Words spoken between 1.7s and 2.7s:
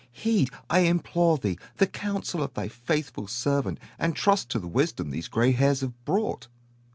the counsel of thy